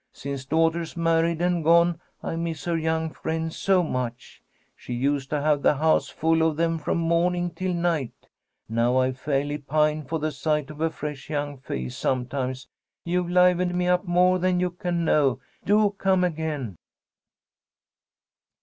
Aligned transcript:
Since 0.13 0.45
daughter's 0.45 0.97
married 0.97 1.41
and 1.43 1.63
gone 1.63 2.01
I 2.23 2.35
miss 2.35 2.65
her 2.65 2.75
young 2.75 3.11
friends 3.11 3.55
so 3.55 3.83
much. 3.83 4.41
She 4.75 4.93
used 4.93 5.29
to 5.29 5.39
have 5.41 5.61
the 5.61 5.75
house 5.75 6.09
full 6.09 6.41
of 6.41 6.57
them 6.57 6.79
from 6.79 6.97
morning 6.97 7.51
till 7.51 7.75
night. 7.75 8.11
Now 8.67 8.97
I 8.97 9.11
fairly 9.11 9.59
pine 9.59 10.03
for 10.03 10.17
the 10.17 10.31
sight 10.31 10.71
of 10.71 10.81
a 10.81 10.89
fresh 10.89 11.29
young 11.29 11.59
face 11.59 11.95
sometimes. 11.95 12.67
You've 13.03 13.29
livened 13.29 13.75
me 13.75 13.87
up 13.87 14.05
more 14.05 14.39
than 14.39 14.59
you 14.59 14.71
can 14.71 15.05
know. 15.05 15.39
Do 15.65 15.91
come 15.99 16.23
again!" 16.23 16.77